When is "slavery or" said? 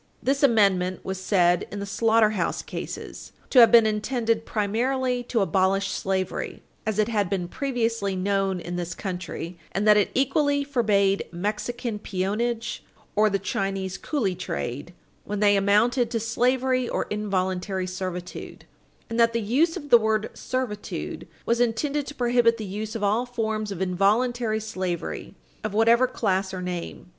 16.19-17.05